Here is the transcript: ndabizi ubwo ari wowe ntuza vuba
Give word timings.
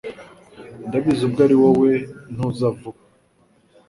ndabizi 0.87 1.21
ubwo 1.27 1.39
ari 1.45 1.55
wowe 1.61 1.89
ntuza 2.33 2.67
vuba 2.79 3.01